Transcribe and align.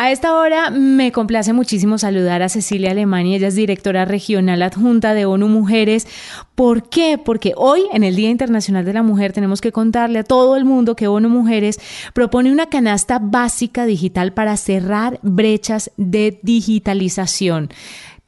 A 0.00 0.12
esta 0.12 0.36
hora 0.36 0.70
me 0.70 1.10
complace 1.10 1.52
muchísimo 1.52 1.98
saludar 1.98 2.40
a 2.40 2.48
Cecilia 2.48 2.92
Alemania, 2.92 3.36
ella 3.36 3.48
es 3.48 3.56
directora 3.56 4.04
regional 4.04 4.62
adjunta 4.62 5.12
de 5.12 5.26
ONU 5.26 5.48
Mujeres. 5.48 6.06
¿Por 6.54 6.88
qué? 6.88 7.18
Porque 7.18 7.52
hoy, 7.56 7.82
en 7.92 8.04
el 8.04 8.14
Día 8.14 8.30
Internacional 8.30 8.84
de 8.84 8.92
la 8.92 9.02
Mujer, 9.02 9.32
tenemos 9.32 9.60
que 9.60 9.72
contarle 9.72 10.20
a 10.20 10.22
todo 10.22 10.54
el 10.54 10.64
mundo 10.64 10.94
que 10.94 11.08
ONU 11.08 11.28
Mujeres 11.28 11.80
propone 12.14 12.52
una 12.52 12.66
canasta 12.66 13.18
básica 13.18 13.86
digital 13.86 14.32
para 14.32 14.56
cerrar 14.56 15.18
brechas 15.22 15.90
de 15.96 16.38
digitalización 16.44 17.70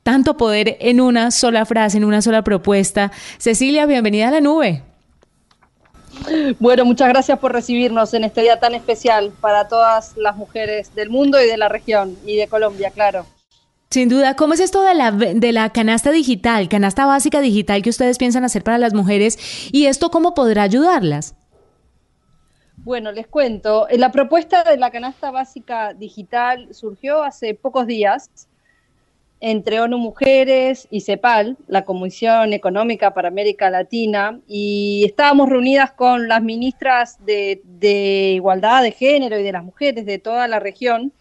tanto 0.02 0.36
poder 0.36 0.76
en 0.80 1.00
una 1.00 1.30
sola 1.30 1.64
frase, 1.66 1.98
en 1.98 2.04
una 2.04 2.20
sola 2.20 2.42
propuesta. 2.42 3.12
Cecilia, 3.38 3.86
bienvenida 3.86 4.26
a 4.26 4.30
la 4.32 4.40
nube. 4.40 4.82
Bueno, 6.58 6.84
muchas 6.84 7.08
gracias 7.08 7.38
por 7.38 7.52
recibirnos 7.52 8.14
en 8.14 8.24
este 8.24 8.42
día 8.42 8.60
tan 8.60 8.74
especial 8.74 9.32
para 9.40 9.68
todas 9.68 10.16
las 10.16 10.36
mujeres 10.36 10.94
del 10.94 11.10
mundo 11.10 11.40
y 11.40 11.46
de 11.46 11.56
la 11.56 11.68
región 11.68 12.16
y 12.24 12.36
de 12.36 12.48
Colombia, 12.48 12.90
claro. 12.90 13.26
Sin 13.90 14.08
duda, 14.08 14.36
¿cómo 14.36 14.54
es 14.54 14.60
esto 14.60 14.82
de 14.82 14.94
la, 14.94 15.10
de 15.10 15.52
la 15.52 15.70
canasta 15.70 16.12
digital, 16.12 16.68
canasta 16.68 17.06
básica 17.06 17.40
digital 17.40 17.82
que 17.82 17.90
ustedes 17.90 18.18
piensan 18.18 18.44
hacer 18.44 18.62
para 18.62 18.78
las 18.78 18.94
mujeres 18.94 19.68
y 19.72 19.86
esto 19.86 20.10
cómo 20.10 20.32
podrá 20.34 20.62
ayudarlas? 20.62 21.34
Bueno, 22.76 23.12
les 23.12 23.26
cuento, 23.26 23.88
la 23.90 24.12
propuesta 24.12 24.62
de 24.62 24.76
la 24.76 24.90
canasta 24.90 25.30
básica 25.30 25.92
digital 25.92 26.68
surgió 26.72 27.22
hace 27.22 27.54
pocos 27.54 27.86
días 27.86 28.30
entre 29.40 29.80
ONU 29.80 29.98
Mujeres 29.98 30.86
y 30.90 31.00
CEPAL, 31.00 31.56
la 31.66 31.84
Comisión 31.84 32.52
Económica 32.52 33.14
para 33.14 33.28
América 33.28 33.70
Latina, 33.70 34.38
y 34.46 35.04
estábamos 35.06 35.48
reunidas 35.48 35.92
con 35.92 36.28
las 36.28 36.42
ministras 36.42 37.18
de, 37.24 37.62
Igualdad 38.34 38.82
de 38.82 38.92
Género 38.92 39.38
y 39.38 39.42
de 39.42 39.52
las 39.52 39.64
mujeres 39.64 40.04
de 40.04 40.18
toda 40.18 40.46
la 40.46 40.60
región, 40.60 41.12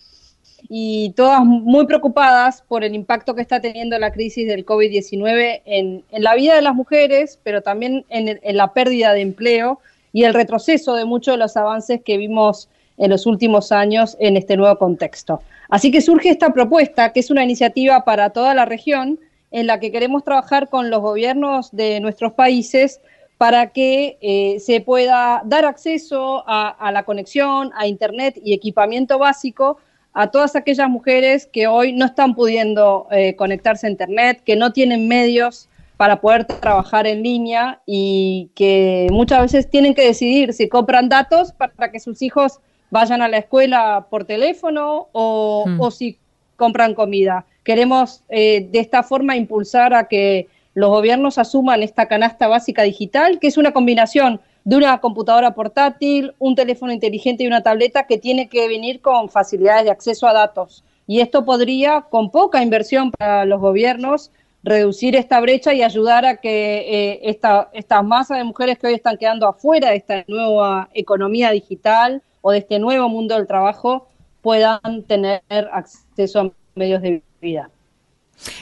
y 0.67 1.13
todas 1.15 1.45
muy 1.45 1.87
preocupadas 1.87 2.61
por 2.61 2.83
el 2.83 2.93
impacto 2.93 3.33
que 3.33 3.41
está 3.41 3.61
teniendo 3.61 3.97
la 3.97 4.11
crisis 4.11 4.45
del 4.45 4.65
COVID-19 4.65 5.61
en, 5.65 6.03
la 6.11 6.35
vida 6.35 6.55
de 6.55 6.61
las 6.61 6.75
mujeres, 6.75 7.39
pero 7.43 7.61
también 7.61 8.05
en, 8.09 8.39
en 8.41 8.57
la 8.57 8.73
pérdida 8.73 9.13
de 9.13 9.21
empleo 9.21 9.79
y 10.11 10.25
el 10.25 10.33
retroceso 10.33 10.95
de 10.95 11.05
muchos 11.05 11.35
de 11.35 11.37
los 11.37 11.55
avances 11.55 12.01
que 12.03 12.17
vimos 12.17 12.67
en 12.99 13.09
los 13.09 13.25
últimos 13.25 13.71
años 13.71 14.15
en 14.19 14.37
este 14.37 14.55
nuevo 14.55 14.77
contexto. 14.77 15.41
Así 15.69 15.89
que 15.91 16.01
surge 16.01 16.29
esta 16.29 16.51
propuesta, 16.51 17.11
que 17.11 17.21
es 17.21 17.31
una 17.31 17.43
iniciativa 17.43 18.03
para 18.05 18.29
toda 18.29 18.53
la 18.53 18.65
región, 18.65 19.19
en 19.51 19.65
la 19.65 19.79
que 19.79 19.91
queremos 19.91 20.23
trabajar 20.23 20.69
con 20.69 20.91
los 20.91 21.01
gobiernos 21.01 21.71
de 21.71 21.99
nuestros 21.99 22.33
países 22.33 23.01
para 23.37 23.67
que 23.67 24.17
eh, 24.21 24.59
se 24.59 24.81
pueda 24.81 25.41
dar 25.45 25.65
acceso 25.65 26.43
a, 26.45 26.91
la 26.91 27.03
conexión, 27.03 27.71
a 27.75 27.87
Internet 27.87 28.39
y 28.43 28.53
equipamiento 28.53 29.17
básico 29.17 29.77
a 30.11 30.29
todas 30.29 30.55
aquellas 30.55 30.89
mujeres 30.89 31.45
que 31.45 31.67
hoy 31.67 31.93
no 31.93 32.05
están 32.05 32.35
pudiendo 32.35 33.07
eh, 33.11 33.35
conectarse 33.35 33.87
a 33.87 33.89
Internet, 33.89 34.41
que 34.43 34.55
no 34.55 34.73
tienen 34.73 35.07
medios 35.07 35.69
para 35.95 36.19
poder 36.19 36.45
trabajar 36.45 37.07
en 37.07 37.23
línea 37.23 37.81
y 37.85 38.49
que 38.55 39.07
muchas 39.11 39.41
veces 39.41 39.69
tienen 39.69 39.93
que 39.93 40.05
decidir 40.05 40.53
si 40.53 40.67
compran 40.67 41.07
datos 41.07 41.53
para 41.53 41.91
que 41.91 41.99
sus 41.99 42.21
hijos 42.21 42.59
vayan 42.91 43.21
a 43.21 43.27
la 43.27 43.37
escuela 43.37 44.07
por 44.09 44.25
teléfono 44.25 45.07
o, 45.11 45.65
hmm. 45.67 45.91
si 45.91 46.17
compran 46.55 46.93
comida. 46.93 47.45
Queremos 47.63 48.23
eh, 48.29 48.67
de 48.71 48.79
esta 48.79 49.03
forma 49.03 49.35
impulsar 49.35 49.93
a 49.93 50.07
que 50.07 50.47
los 50.73 50.89
gobiernos 50.89 51.37
asuman 51.37 51.83
esta 51.83 52.07
canasta 52.07 52.47
básica 52.47 52.83
digital, 52.83 53.39
que 53.39 53.47
es 53.47 53.57
una 53.57 53.73
combinación 53.73 54.39
de 54.63 54.75
una 54.75 54.99
computadora 54.99 55.53
portátil, 55.53 56.33
un 56.39 56.55
teléfono 56.55 56.91
inteligente 56.91 57.43
y 57.43 57.47
una 57.47 57.63
tableta 57.63 58.07
que 58.07 58.17
tiene 58.17 58.49
que 58.49 58.67
venir 58.67 59.01
con 59.01 59.29
facilidades 59.29 59.85
de 59.85 59.91
acceso 59.91 60.27
a 60.27 60.33
datos. 60.33 60.83
Y 61.07 61.21
esto 61.21 61.43
podría, 61.43 62.01
con 62.09 62.29
poca 62.29 62.61
inversión 62.61 63.11
para 63.11 63.45
los 63.45 63.59
gobiernos, 63.59 64.31
reducir 64.61 65.15
esta 65.15 65.39
brecha 65.39 65.73
y 65.73 65.81
ayudar 65.81 66.25
a 66.25 66.37
que 66.37 66.77
eh, 66.79 67.19
esta, 67.23 67.69
esta 67.73 68.01
masa 68.03 68.35
de 68.35 68.43
mujeres 68.43 68.77
que 68.77 68.87
hoy 68.87 68.93
están 68.93 69.17
quedando 69.17 69.47
afuera 69.47 69.89
de 69.89 69.97
esta 69.97 70.23
nueva 70.27 70.89
economía 70.93 71.51
digital 71.51 72.21
o 72.41 72.51
de 72.51 72.59
este 72.59 72.79
nuevo 72.79 73.09
mundo 73.09 73.35
del 73.35 73.47
trabajo 73.47 74.07
puedan 74.41 75.03
tener 75.03 75.41
acceso 75.49 76.39
a 76.39 76.51
medios 76.75 77.01
de 77.01 77.21
vida. 77.41 77.69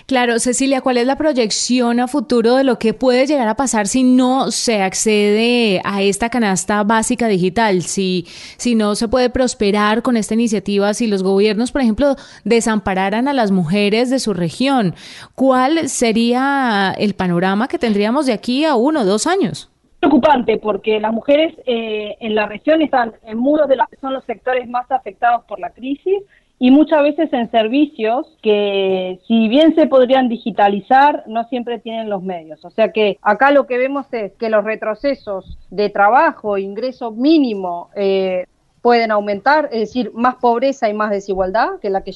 Claro, 0.07 0.39
Cecilia, 0.39 0.81
¿cuál 0.81 0.97
es 0.97 1.05
la 1.05 1.17
proyección 1.17 1.99
a 1.99 2.07
futuro 2.07 2.55
de 2.55 2.63
lo 2.63 2.79
que 2.79 2.93
puede 2.93 3.27
llegar 3.27 3.47
a 3.47 3.55
pasar 3.55 3.87
si 3.87 4.03
no 4.03 4.51
se 4.51 4.81
accede 4.81 5.81
a 5.83 6.01
esta 6.01 6.29
canasta 6.29 6.83
básica 6.83 7.27
digital? 7.27 7.83
Si, 7.83 8.25
si 8.57 8.73
no 8.73 8.95
se 8.95 9.07
puede 9.07 9.29
prosperar 9.29 10.01
con 10.01 10.17
esta 10.17 10.33
iniciativa, 10.33 10.93
si 10.93 11.07
los 11.07 11.23
gobiernos, 11.23 11.71
por 11.71 11.81
ejemplo, 11.81 12.15
desampararan 12.43 13.27
a 13.27 13.33
las 13.33 13.51
mujeres 13.51 14.09
de 14.09 14.19
su 14.19 14.33
región, 14.33 14.95
¿cuál 15.35 15.89
sería 15.89 16.95
el 16.97 17.13
panorama 17.13 17.67
que 17.67 17.77
tendríamos 17.77 18.25
de 18.25 18.33
aquí 18.33 18.65
a 18.65 18.75
uno 18.75 19.01
o 19.01 19.05
dos 19.05 19.27
años? 19.27 19.69
Preocupante 19.99 20.57
porque 20.57 20.99
las 20.99 21.13
mujeres 21.13 21.55
eh, 21.65 22.15
en 22.19 22.35
la 22.35 22.45
región 22.45 22.81
están 22.81 23.13
en 23.23 23.37
muros 23.37 23.67
de 23.67 23.75
los 23.75 23.87
son 23.99 24.13
los 24.13 24.23
sectores 24.25 24.67
más 24.67 24.89
afectados 24.91 25.43
por 25.45 25.59
la 25.59 25.71
crisis 25.71 26.23
y 26.59 26.71
muchas 26.71 27.03
veces 27.03 27.31
en 27.33 27.51
servicios 27.51 28.35
que 28.41 29.19
si 29.27 29.47
bien 29.47 29.75
se 29.75 29.85
podrían 29.85 30.27
digitalizar, 30.27 31.23
no 31.27 31.43
siempre 31.45 31.77
tienen 31.77 32.09
los 32.09 32.23
medios. 32.23 32.65
O 32.65 32.71
sea 32.71 32.91
que 32.91 33.19
acá 33.21 33.51
lo 33.51 33.67
que 33.67 33.77
vemos 33.77 34.07
es 34.11 34.33
que 34.33 34.49
los 34.49 34.63
retrocesos 34.63 35.59
de 35.69 35.89
trabajo, 35.89 36.57
ingreso 36.57 37.11
mínimo, 37.11 37.89
eh, 37.95 38.45
pueden 38.81 39.11
aumentar, 39.11 39.69
es 39.71 39.81
decir, 39.81 40.11
más 40.15 40.35
pobreza 40.35 40.89
y 40.89 40.93
más 40.93 41.11
desigualdad, 41.11 41.79
que 41.79 41.91
la 41.91 42.03
que 42.03 42.13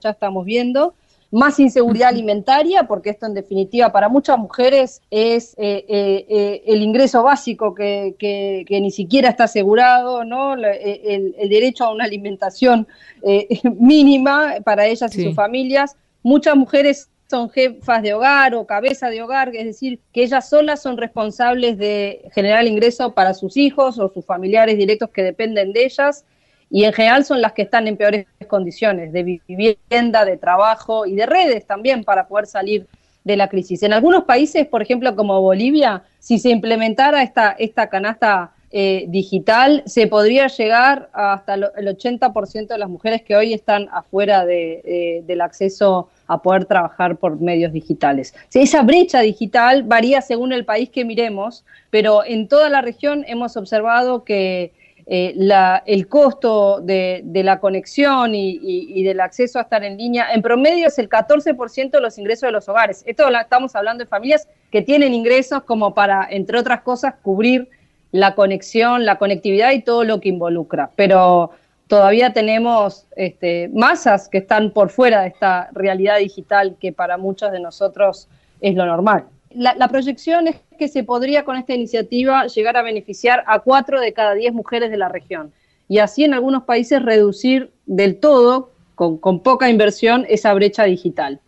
ya 0.00 0.10
estamos 0.10 0.44
viendo, 0.44 0.94
más 1.34 1.58
inseguridad 1.58 2.10
alimentaria, 2.10 2.84
porque 2.84 3.10
esto 3.10 3.26
en 3.26 3.34
definitiva 3.34 3.90
para 3.90 4.08
muchas 4.08 4.38
mujeres 4.38 5.02
es 5.10 5.54
eh, 5.58 5.84
eh, 5.88 6.26
eh, 6.28 6.62
el 6.66 6.80
ingreso 6.80 7.24
básico 7.24 7.74
que, 7.74 8.14
que, 8.20 8.80
ni 8.80 8.92
siquiera 8.92 9.30
está 9.30 9.44
asegurado, 9.44 10.24
¿no? 10.24 10.54
El, 10.54 11.34
derecho 11.48 11.84
a 11.84 11.92
una 11.92 12.04
alimentación 12.04 12.86
mínima 13.80 14.54
para 14.64 14.86
ellas 14.86 15.16
y 15.18 15.24
sus 15.24 15.34
familias. 15.34 15.96
Muchas 16.22 16.54
mujeres 16.54 17.10
son 17.28 17.50
jefas 17.50 18.02
de 18.04 18.14
hogar 18.14 18.54
o 18.54 18.64
cabeza 18.64 19.10
de 19.10 19.20
hogar, 19.20 19.56
es 19.56 19.64
decir, 19.64 19.98
que 20.12 20.22
ellas 20.22 20.48
solas 20.48 20.82
son 20.82 20.96
responsables 20.96 21.78
de 21.78 22.30
generar 22.32 22.64
ingreso 22.64 23.12
para 23.12 23.34
sus 23.34 23.56
hijos 23.56 23.98
o 23.98 24.08
sus 24.08 24.24
familiares 24.24 24.78
directos 24.78 25.10
que 25.10 25.24
dependen 25.24 25.72
de 25.72 25.84
ellas 25.84 26.24
y 26.70 26.84
en 26.84 26.92
general 26.92 27.24
son 27.24 27.40
las 27.40 27.52
que 27.52 27.62
están 27.62 27.86
en 27.88 27.96
peores 27.96 28.26
condiciones 28.48 29.12
de 29.12 29.40
vivienda, 29.46 30.24
de 30.24 30.36
trabajo 30.36 31.06
y 31.06 31.14
de 31.14 31.26
redes 31.26 31.66
también 31.66 32.04
para 32.04 32.26
poder 32.26 32.46
salir 32.46 32.86
de 33.24 33.36
la 33.36 33.48
crisis. 33.48 33.82
En 33.82 33.92
algunos 33.92 34.24
países, 34.24 34.66
por 34.66 34.82
ejemplo, 34.82 35.14
como 35.16 35.40
Bolivia, 35.40 36.02
si 36.18 36.38
se 36.38 36.50
implementara 36.50 37.22
esta, 37.22 37.52
esta 37.58 37.88
canasta 37.88 38.52
eh, 38.76 39.04
digital, 39.08 39.84
se 39.86 40.08
podría 40.08 40.48
llegar 40.48 41.08
hasta 41.12 41.54
el 41.54 41.62
80% 41.64 42.66
de 42.66 42.78
las 42.78 42.88
mujeres 42.88 43.22
que 43.22 43.36
hoy 43.36 43.54
están 43.54 43.88
afuera 43.92 44.44
de, 44.44 45.22
del 45.24 45.40
acceso 45.42 46.08
a 46.26 46.42
poder 46.42 46.64
trabajar 46.64 47.16
por 47.16 47.40
medios 47.40 47.72
digitales. 47.72 48.34
esa 48.52 48.82
brecha 48.82 49.20
digital 49.20 49.84
varía 49.84 50.20
según 50.22 50.52
el 50.52 50.64
país 50.64 50.90
que 50.90 51.04
miremos, 51.04 51.64
pero 51.90 52.24
en 52.24 52.48
toda 52.48 52.68
la 52.68 52.82
región 52.82 53.24
hemos 53.28 53.56
observado 53.56 54.24
que 54.24 54.72
eh, 55.06 55.36
el 55.84 56.08
costo 56.08 56.80
de, 56.80 57.22
la 57.44 57.60
conexión 57.60 58.34
y, 58.34 59.02
del 59.02 59.20
acceso 59.20 59.58
a 59.58 59.62
estar 59.62 59.84
en 59.84 59.98
línea, 59.98 60.32
en 60.32 60.40
promedio 60.40 60.86
es 60.86 60.98
el 60.98 61.08
14% 61.08 61.90
de 61.90 62.00
los 62.00 62.18
ingresos 62.18 62.48
de 62.48 62.52
los 62.52 62.68
hogares. 62.68 63.02
Esto 63.06 63.28
estamos 63.28 63.76
hablando 63.76 64.04
de 64.04 64.08
familias 64.08 64.48
que 64.70 64.82
tienen 64.82 65.12
ingresos 65.12 65.62
como 65.64 65.94
para, 65.94 66.26
entre 66.30 66.58
otras 66.58 66.80
cosas, 66.80 67.14
cubrir 67.22 67.68
la 68.12 68.34
conexión, 68.34 69.04
la 69.04 69.18
conectividad 69.18 69.72
y 69.72 69.82
todo 69.82 70.04
lo 70.04 70.20
que 70.20 70.30
involucra. 70.30 70.90
Pero 70.96 71.50
todavía 71.86 72.32
tenemos 72.32 73.06
este, 73.16 73.68
masas 73.74 74.28
que 74.28 74.38
están 74.38 74.70
por 74.70 74.88
fuera 74.88 75.22
de 75.22 75.28
esta 75.28 75.68
realidad 75.72 76.18
digital 76.18 76.76
que 76.80 76.92
para 76.92 77.18
muchos 77.18 77.52
de 77.52 77.60
nosotros 77.60 78.28
es 78.60 78.74
lo 78.74 78.86
normal 78.86 79.26
la, 79.54 79.88
proyección 79.88 80.48
es 80.48 80.56
que 80.78 80.88
se 80.88 81.04
podría 81.04 81.44
con 81.44 81.56
esta 81.56 81.74
iniciativa 81.74 82.46
llegar 82.46 82.76
a 82.76 82.82
beneficiar 82.82 83.44
a 83.46 83.60
cuatro 83.60 84.00
de 84.00 84.12
cada 84.12 84.34
diez 84.34 84.52
mujeres 84.52 84.90
de 84.90 84.96
la 84.96 85.08
región 85.08 85.52
y 85.88 85.98
así 85.98 86.24
en 86.24 86.34
algunos 86.34 86.64
países 86.64 87.02
reducir 87.02 87.70
del 87.86 88.18
todo 88.18 88.72
con, 88.94 89.18
con 89.18 89.40
poca 89.40 89.68
inversión 89.68 90.24
esa 90.28 90.52
brecha 90.54 90.84
digital. 90.84 91.40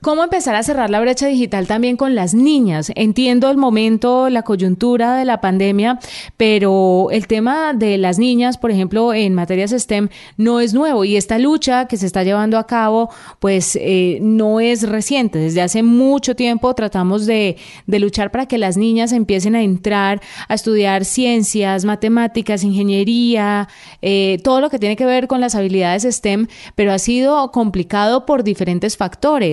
¿Cómo 0.00 0.24
empezar 0.24 0.54
a 0.54 0.62
cerrar 0.62 0.90
la 0.90 1.00
brecha 1.00 1.26
digital 1.26 1.66
también 1.66 1.96
con 1.96 2.14
las 2.14 2.34
niñas? 2.34 2.90
Entiendo 2.94 3.50
el 3.50 3.56
momento, 3.56 4.28
la 4.28 4.42
coyuntura 4.42 5.16
de 5.16 5.24
la 5.24 5.40
pandemia, 5.40 5.98
pero 6.36 7.08
el 7.10 7.26
tema 7.26 7.72
de 7.72 7.98
las 7.98 8.18
niñas, 8.18 8.58
por 8.58 8.70
ejemplo, 8.70 9.14
en 9.14 9.34
materias 9.34 9.70
STEM, 9.70 10.08
no 10.36 10.60
es 10.60 10.74
nuevo 10.74 11.04
y 11.04 11.16
esta 11.16 11.38
lucha 11.38 11.86
que 11.86 11.96
se 11.96 12.06
está 12.06 12.24
llevando 12.24 12.58
a 12.58 12.66
cabo, 12.66 13.10
pues 13.38 13.76
eh, 13.80 14.18
no 14.20 14.60
es 14.60 14.88
reciente. 14.88 15.38
Desde 15.38 15.62
hace 15.62 15.82
mucho 15.82 16.34
tiempo 16.34 16.74
tratamos 16.74 17.26
de, 17.26 17.56
luchar 17.86 18.32
para 18.32 18.46
que 18.46 18.58
las 18.58 18.76
niñas 18.76 19.12
empiecen 19.12 19.54
a 19.54 19.62
entrar 19.62 20.20
a 20.48 20.54
estudiar 20.54 21.04
ciencias, 21.04 21.84
matemáticas, 21.84 22.64
ingeniería, 22.64 23.68
eh, 24.00 24.38
todo 24.42 24.60
lo 24.60 24.70
que 24.70 24.78
tiene 24.78 24.96
que 24.96 25.04
ver 25.04 25.28
con 25.28 25.40
las 25.40 25.54
habilidades 25.54 26.02
STEM, 26.02 26.48
pero 26.74 26.92
ha 26.92 26.98
sido 26.98 27.52
complicado 27.52 28.26
por 28.26 28.42
diferentes 28.42 28.96
factores. 28.96 29.51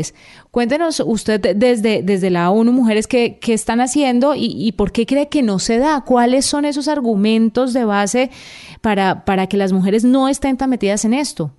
Cuéntenos 0.52 1.02
usted 1.06 1.56
desde, 1.56 2.02
desde 2.04 2.30
la 2.30 2.50
ONU 2.52 2.72
Mujeres 2.72 3.08
qué, 3.08 3.38
qué 3.40 3.54
están 3.54 3.82
haciendo 3.82 4.34
y, 4.36 4.72
por 4.74 4.92
qué 4.92 5.06
cree 5.06 5.30
que 5.30 5.42
no 5.44 5.60
se 5.60 5.78
da. 5.78 6.02
¿Cuáles 6.02 6.46
son 6.46 6.66
esos 6.66 6.88
argumentos 6.88 7.74
de 7.74 7.86
base 7.86 8.30
para, 8.82 9.26
para 9.26 9.48
que 9.48 9.58
las 9.58 9.72
mujeres 9.72 10.04
no 10.04 10.28
estén 10.30 10.58
tan 10.58 10.70
metidas 10.70 11.06
en 11.06 11.14
esto? 11.14 11.52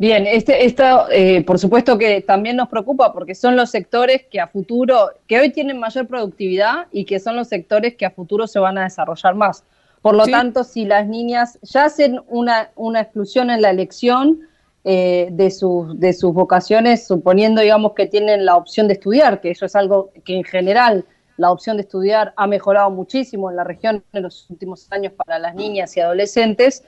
Bien, 0.00 0.28
este, 0.28 0.64
esto 0.64 1.10
eh, 1.10 1.42
por 1.42 1.58
supuesto 1.58 1.98
que 1.98 2.20
también 2.20 2.54
nos 2.54 2.68
preocupa 2.68 3.12
porque 3.12 3.34
son 3.34 3.56
los 3.56 3.70
sectores 3.70 4.22
que 4.30 4.38
a 4.38 4.46
futuro, 4.46 5.10
que 5.26 5.40
hoy 5.40 5.50
tienen 5.50 5.80
mayor 5.80 6.06
productividad 6.06 6.86
y 6.92 7.04
que 7.04 7.18
son 7.18 7.34
los 7.34 7.48
sectores 7.48 7.96
que 7.96 8.06
a 8.06 8.10
futuro 8.12 8.46
se 8.46 8.60
van 8.60 8.78
a 8.78 8.84
desarrollar 8.84 9.34
más. 9.34 9.64
Por 10.00 10.14
lo 10.14 10.26
tanto, 10.26 10.62
si 10.62 10.84
las 10.84 11.08
niñas 11.08 11.58
ya 11.62 11.86
hacen 11.86 12.20
una, 12.28 12.70
una 12.76 13.00
exclusión 13.00 13.50
en 13.50 13.60
la 13.60 13.70
elección, 13.70 14.42
eh, 14.90 15.28
de, 15.32 15.50
sus, 15.50 16.00
de 16.00 16.14
sus 16.14 16.32
vocaciones, 16.32 17.06
suponiendo, 17.06 17.60
digamos, 17.60 17.92
que 17.92 18.06
tienen 18.06 18.46
la 18.46 18.56
opción 18.56 18.88
de 18.88 18.94
estudiar, 18.94 19.42
que 19.42 19.50
eso 19.50 19.66
es 19.66 19.76
algo 19.76 20.12
que 20.24 20.34
en 20.34 20.44
general 20.44 21.04
la 21.36 21.52
opción 21.52 21.76
de 21.76 21.82
estudiar 21.82 22.32
ha 22.38 22.46
mejorado 22.46 22.90
muchísimo 22.90 23.50
en 23.50 23.56
la 23.56 23.64
región 23.64 24.02
en 24.14 24.22
los 24.22 24.48
últimos 24.48 24.90
años 24.90 25.12
para 25.12 25.38
las 25.38 25.54
niñas 25.54 25.94
y 25.94 26.00
adolescentes, 26.00 26.84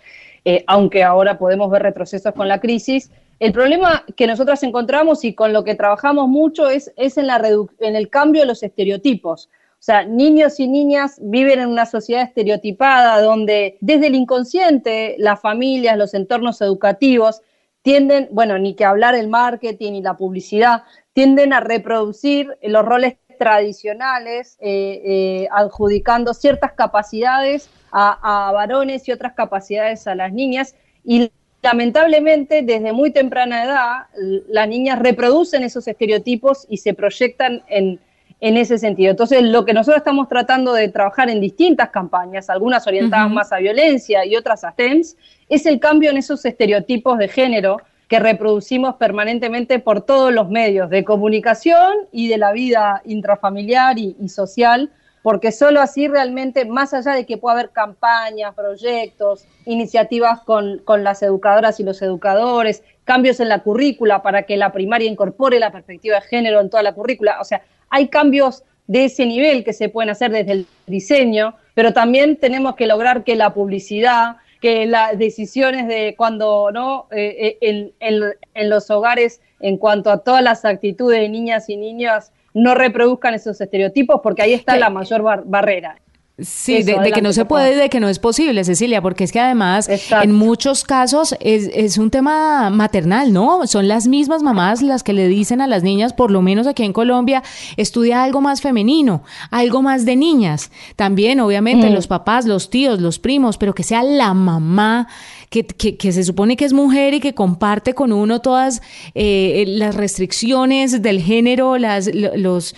eh, 0.47 0.65
aunque 0.67 1.05
ahora 1.05 1.37
podemos 1.37 1.71
ver 1.71 1.83
retrocesos 1.83 2.33
con 2.33 2.49
la 2.49 2.59
crisis. 2.59 3.11
El 3.39 3.53
problema 3.53 4.03
que 4.17 4.27
nosotros 4.27 4.63
encontramos 4.63 5.23
y 5.23 5.35
con 5.35 5.53
lo 5.53 5.63
que 5.63 5.75
trabajamos 5.75 6.27
mucho 6.27 6.71
es, 6.71 6.95
es 6.97 7.19
en, 7.19 7.27
la 7.27 7.39
en 7.81 7.97
el 7.97 8.09
cambio 8.09 8.41
de 8.41 8.47
los 8.47 8.63
estereotipos. 8.63 9.51
O 9.73 9.83
sea, 9.83 10.07
niños 10.07 10.59
y 10.59 10.69
niñas 10.69 11.19
viven 11.21 11.61
en 11.61 11.69
una 11.69 11.85
sociedad 11.85 12.23
estereotipada 12.23 13.21
donde 13.21 13.77
desde 13.83 14.07
el 14.07 14.15
inconsciente 14.15 15.17
las 15.19 15.39
familias, 15.39 15.99
los 15.99 16.15
entornos 16.15 16.63
educativos 16.63 17.43
tienden, 17.83 18.29
bueno, 18.31 18.59
ni 18.59 18.75
que 18.75 18.85
hablar 18.85 19.15
el 19.15 19.29
marketing 19.29 19.95
y 19.95 20.03
la 20.03 20.17
publicidad, 20.17 20.83
tienden 21.13 21.53
a 21.53 21.61
reproducir 21.61 22.57
los 22.63 22.85
roles 22.85 23.17
tradicionales, 23.39 24.59
eh, 24.61 25.01
eh, 25.05 25.49
adjudicando 25.51 26.35
ciertas 26.35 26.73
capacidades 26.73 27.71
a, 27.91 28.51
varones 28.53 29.09
y 29.09 29.13
otras 29.13 29.33
capacidades 29.33 30.07
a 30.07 30.15
las 30.15 30.33
niñas. 30.33 30.75
Y 31.05 31.33
lamentablemente, 31.63 32.63
desde 32.63 32.93
muy 32.93 33.11
temprana 33.13 33.65
edad, 33.65 34.07
las 34.49 34.69
niñas 34.69 34.99
reproducen 34.99 35.63
esos 35.63 35.89
estereotipos 35.89 36.67
y 36.69 36.77
se 36.77 36.93
proyectan 36.93 37.63
en, 37.69 37.99
en 38.41 38.57
ese 38.57 38.79
sentido. 38.79 39.11
Entonces, 39.11 39.43
lo 39.43 39.65
que 39.65 39.75
nosotros 39.75 39.99
estamos 39.99 40.29
tratando 40.29 40.73
de 40.73 40.89
trabajar 40.89 41.29
en 41.29 41.41
distintas 41.41 41.91
campañas, 41.91 42.49
algunas 42.49 42.87
orientadas 42.87 43.31
más 43.31 43.53
a 43.53 43.59
violencia 43.59 44.25
y 44.25 44.35
otras 44.37 44.65
a 44.65 44.73
STEMS, 44.73 45.17
es 45.49 45.67
el 45.67 45.79
cambio 45.79 46.11
en 46.11 46.17
esos 46.17 46.45
estereotipos 46.45 47.19
de 47.19 47.29
género 47.29 47.79
que 48.09 48.19
reproducimos 48.19 48.97
permanentemente 48.97 49.79
por 49.79 50.01
todos 50.01 50.33
los 50.33 50.49
medios 50.49 50.91
de 50.91 51.05
comunicación 51.05 52.09
y 52.11 52.29
de 52.29 52.39
la 52.39 52.51
vida 52.51 53.03
intrafamiliar 53.05 53.99
y, 53.99 54.17
social, 54.29 54.91
porque 55.23 55.53
solo 55.53 55.81
así 55.81 56.09
realmente, 56.09 56.65
más 56.65 56.93
allá 56.93 57.13
de 57.13 57.25
que 57.25 57.37
pueda 57.37 57.55
haber 57.55 57.71
campañas, 57.71 58.55
proyectos, 58.55 59.45
iniciativas 59.65 60.41
con, 60.41 60.79
con 60.79 61.05
las 61.05 61.23
educadoras 61.23 61.79
y 61.79 61.85
los 61.85 62.03
educadores, 62.03 62.83
cambios 63.11 63.41
en 63.41 63.49
la 63.49 63.59
currícula 63.59 64.23
para 64.23 64.45
que 64.45 64.57
la 64.57 64.71
primaria 64.71 65.11
incorpore 65.11 65.59
la 65.59 65.73
perspectiva 65.73 66.21
de 66.21 66.29
género 66.29 66.61
en 66.61 66.71
toda 66.71 66.85
la 66.85 66.93
currícula, 66.93 67.41
o 67.41 67.45
sea, 67.45 67.61
hay 67.89 68.07
cambios 68.07 68.63
de 68.87 69.07
ese 69.07 69.27
nivel 69.27 69.65
que 69.65 69.73
se 69.73 69.89
pueden 69.89 70.11
hacer 70.11 70.31
desde 70.31 70.53
el 70.53 70.67
diseño, 70.87 71.57
pero 71.75 71.93
también 71.93 72.37
tenemos 72.37 72.77
que 72.77 72.87
lograr 72.87 73.25
que 73.25 73.35
la 73.35 73.53
publicidad, 73.53 74.37
que 74.61 74.87
las 74.87 75.19
decisiones 75.19 75.89
de 75.89 76.15
cuando 76.17 76.71
no 76.71 77.09
eh, 77.11 77.59
eh, 77.61 77.93
en, 77.99 78.71
los 78.71 78.89
hogares 78.93 79.41
en 79.59 79.77
cuanto 79.77 80.13
a 80.13 80.19
todas 80.19 80.45
las 80.45 80.65
actitudes 80.65 81.21
de 81.21 81.29
niñas 81.29 81.69
y 81.69 81.77
niños 81.77 82.31
no 82.55 82.77
reproduzcan 82.77 83.35
esos 83.35 83.61
estereotipos 83.61 84.21
porque 84.23 84.43
ahí 84.43 84.55
está 84.55 84.77
la 84.77 84.89
mayor 84.89 85.43
barrera. 85.47 85.97
Sí, 86.43 86.83
de, 86.83 87.13
que 87.13 87.23
no 87.23 87.33
se 87.33 87.45
puede 87.45 87.73
y 87.73 87.75
de 87.77 87.89
que 87.89 88.01
no 88.01 88.09
es 88.09 88.19
posible, 88.19 88.65
Cecilia, 88.65 89.03
porque 89.03 89.25
es 89.25 89.33
que 89.33 89.41
además 89.41 89.89
en 89.89 90.33
muchos 90.33 90.85
casos 90.85 91.35
es, 91.41 91.71
es, 91.75 91.99
un 91.99 92.11
tema 92.11 92.71
maternal, 92.71 93.33
¿no? 93.33 93.67
Son 93.67 93.89
las 93.89 94.07
mismas 94.07 94.43
mamás 94.43 94.83
las 94.83 95.03
que 95.03 95.13
le 95.13 95.29
dicen 95.29 95.61
a 95.61 95.67
las 95.67 95.83
niñas, 95.83 96.13
por 96.13 96.31
lo 96.31 96.43
menos 96.43 96.67
aquí 96.67 96.85
en 96.85 96.93
Colombia, 96.93 97.43
estudia 97.77 98.23
algo 98.23 98.41
más 98.41 98.61
femenino, 98.61 99.23
algo 99.51 99.83
más 99.83 100.05
de 100.05 100.17
niñas. 100.17 100.71
También, 100.97 101.41
obviamente, 101.41 101.91
mm. 101.91 101.95
los 101.95 102.07
papás, 102.07 102.47
los 102.47 102.71
tíos, 102.71 103.01
los 103.01 103.19
primos, 103.19 103.59
pero 103.59 103.75
que 103.75 103.83
sea 103.83 104.03
la 104.03 104.35
mamá 104.35 105.09
que, 105.51 106.13
se 106.13 106.23
supone 106.23 106.57
que 106.57 106.65
es 106.65 106.73
mujer 106.73 107.13
y 107.13 107.19
que 107.19 107.35
comparte 107.35 107.93
con 107.93 108.13
uno 108.13 108.41
todas 108.41 108.81
eh, 109.17 109.65
las 109.67 109.97
restricciones 109.97 111.03
del 111.03 111.21
género, 111.21 111.77
las, 111.77 112.09
los, 112.13 112.75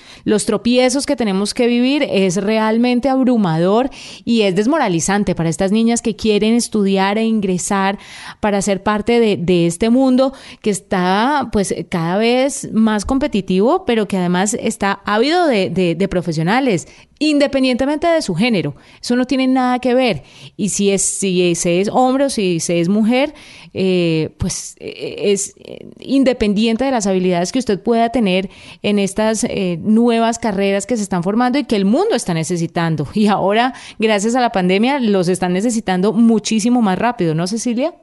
tropiezos 0.47 1.05
que 1.05 1.15
tenemos 1.15 1.53
que 1.53 1.67
vivir, 1.67 2.07
es 2.11 2.37
realmente 2.37 3.11
abrumador 3.11 3.91
y 4.25 4.43
es 4.43 4.57
desmoralizante 4.57 5.35
para 5.35 5.51
estas 5.51 5.71
niñas 5.71 6.01
que 6.01 6.17
quieren 6.17 6.55
estudiar 6.55 7.19
e 7.19 7.25
ingresar 7.25 7.99
para 8.41 8.63
ser 8.63 8.83
parte 8.83 9.21
de, 9.21 9.67
este 9.67 9.91
mundo 9.91 10.33
que 10.63 10.71
está 10.71 11.51
pues 11.53 11.75
cada 11.91 12.17
vez 12.17 12.73
más 12.73 13.05
competitivo, 13.05 13.85
pero 13.85 14.09
que 14.09 14.17
además 14.17 14.57
está 14.59 15.03
ávido 15.05 15.47
de 15.47 16.09
profesionales 16.09 16.89
independientemente 17.23 18.09
de 18.09 18.21
su 18.21 18.35
género. 18.35 18.75
Eso 19.01 19.15
no 19.15 19.27
tiene 19.27 19.47
nada 19.47 19.79
que 19.79 19.95
ver. 19.95 20.25
Y 20.57 20.71
si 20.71 20.91
es, 20.91 21.03
si 21.03 21.55
se 21.55 21.81
es 21.81 21.89
hombre 21.89 22.25
o 22.25 22.31
si 22.31 22.59
se 22.59 22.81
es 22.81 22.89
mujer, 22.89 23.33
eh, 23.75 24.35
pues 24.39 24.75
eh, 24.81 25.31
es 25.31 25.55
eh, 25.65 25.87
independiente 26.01 26.85
de 26.85 26.91
las 26.91 27.07
habilidades 27.07 27.53
que 27.53 27.61
usted 27.61 27.81
pueda 27.81 28.09
tener 28.09 28.51
en 28.83 28.99
estas 28.99 29.47
nuevas 29.79 30.41
carreras 30.41 30.85
que 30.85 30.97
se 30.97 31.05
están 31.05 31.23
formando 31.23 31.59
y 31.59 31.65
que 31.65 31.77
el 31.77 31.85
mundo 31.85 32.17
está 32.17 32.35
necesitando. 32.35 33.07
Y 33.15 33.29
ahora, 33.29 33.73
gracias 34.01 34.35
a 34.35 34.41
la 34.41 34.51
pandemia, 34.51 34.99
los 34.99 35.29
están 35.29 35.53
necesitando 35.53 36.13
muchísimo 36.13 36.83
más 36.83 36.99
rápido, 36.99 37.37
¿no, 37.37 37.47
Cecilia? 37.47 37.95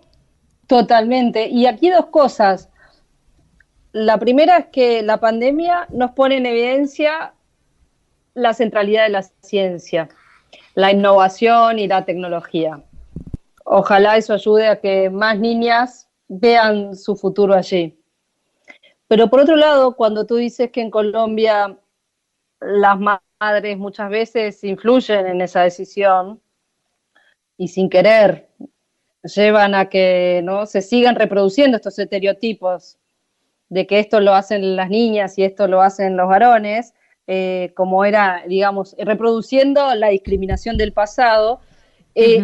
Totalmente. 0.67 1.49
Y 1.49 1.65
aquí 1.65 1.89
dos 1.89 2.05
cosas. 2.05 2.69
La 3.91 4.17
primera 4.17 4.57
es 4.59 4.65
que 4.67 5.01
la 5.01 5.19
pandemia 5.19 5.87
nos 5.91 6.11
pone 6.11 6.37
en 6.37 6.45
evidencia 6.45 7.33
la 8.39 8.53
centralidad 8.53 9.03
de 9.03 9.09
la 9.09 9.23
ciencia, 9.23 10.09
la 10.75 10.91
innovación 10.91 11.79
y 11.79 11.87
la 11.87 12.05
tecnología. 12.05 12.81
Ojalá 13.65 14.17
eso 14.17 14.33
ayude 14.33 14.67
a 14.67 14.79
que 14.79 15.09
más 15.09 15.37
niñas 15.37 16.09
vean 16.27 16.95
su 16.95 17.15
futuro 17.15 17.53
allí. 17.53 17.99
Pero 19.07 19.29
por 19.29 19.41
otro 19.41 19.55
lado, 19.55 19.95
cuando 19.95 20.25
tú 20.25 20.35
dices 20.35 20.71
que 20.71 20.81
en 20.81 20.91
Colombia 20.91 21.77
las 22.59 22.99
madres 23.39 23.77
muchas 23.77 24.09
veces 24.09 24.63
influyen 24.63 25.25
en 25.27 25.41
esa 25.41 25.61
decisión 25.61 26.41
y 27.57 27.67
sin 27.67 27.89
querer 27.89 28.49
llevan 29.23 29.75
a 29.75 29.89
que 29.89 30.41
no 30.43 30.65
se 30.65 30.81
sigan 30.81 31.15
reproduciendo 31.15 31.77
estos 31.77 31.99
estereotipos 31.99 32.97
de 33.69 33.85
que 33.85 33.99
esto 33.99 34.19
lo 34.19 34.33
hacen 34.33 34.75
las 34.75 34.89
niñas 34.89 35.37
y 35.37 35.43
esto 35.43 35.67
lo 35.67 35.81
hacen 35.81 36.17
los 36.17 36.27
varones, 36.27 36.93
eh, 37.31 37.73
como 37.75 38.05
era, 38.05 38.43
digamos, 38.47 38.95
reproduciendo 38.97 39.93
la 39.93 40.07
discriminación 40.07 40.77
del 40.77 40.93
pasado. 40.93 41.59
Eh, 42.15 42.41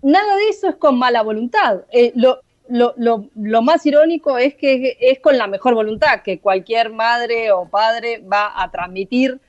nada 0.00 0.36
de 0.36 0.48
eso 0.48 0.68
es 0.68 0.76
con 0.76 0.96
mala 0.96 1.22
voluntad. 1.22 1.80
Eh, 1.90 2.12
lo, 2.14 2.38
lo, 2.68 3.62
más 3.62 3.84
irónico 3.84 4.38
es 4.38 4.54
que 4.54 4.96
es 5.00 5.18
con 5.18 5.36
la 5.38 5.48
mejor 5.48 5.74
voluntad, 5.74 6.22
que 6.22 6.38
cualquier 6.38 6.90
madre 6.90 7.50
o 7.50 7.68
padre 7.68 8.22
va 8.32 8.52
a 8.62 8.70
transmitir 8.70 9.40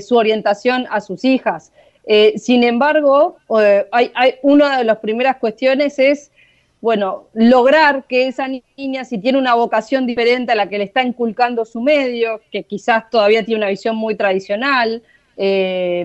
su 0.00 0.16
orientación 0.16 0.86
a 0.88 1.02
sus 1.02 1.26
hijas. 1.26 1.70
sin 2.36 2.64
embargo, 2.64 3.36
hay, 3.90 4.12
hay, 4.14 4.36
una 4.40 4.78
de 4.78 4.84
las 4.84 4.96
primeras 5.00 5.36
cuestiones 5.36 5.98
es 5.98 6.32
bueno, 6.82 7.28
lograr 7.32 8.04
que 8.08 8.26
esa 8.26 8.48
niña, 8.76 9.04
si 9.04 9.16
tiene 9.18 9.38
una 9.38 9.54
vocación 9.54 10.04
diferente 10.04 10.50
a 10.50 10.56
la 10.56 10.68
que 10.68 10.78
le 10.78 10.84
está 10.84 11.04
inculcando 11.04 11.64
su 11.64 11.80
medio, 11.80 12.40
que 12.50 12.64
quizás 12.64 13.08
todavía 13.08 13.44
tiene 13.44 13.60
una 13.60 13.68
visión 13.68 13.94
muy 13.94 14.16
tradicional, 14.16 15.00
eh, 15.36 16.04